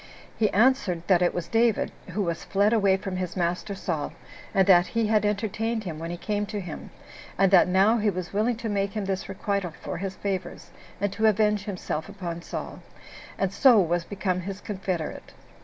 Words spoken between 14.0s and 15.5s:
become his confederate.